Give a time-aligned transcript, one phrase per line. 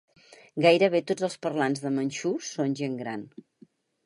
[0.65, 3.29] Gairebé tots els parlants de manxú són gent gran.